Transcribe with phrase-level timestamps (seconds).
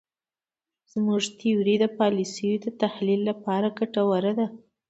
[0.91, 4.47] زموږ تیوري د پالیسیو د تحلیل لپاره ګټوره ده.